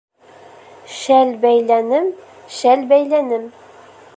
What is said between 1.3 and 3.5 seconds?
бәйләнем, шәл бәйләнем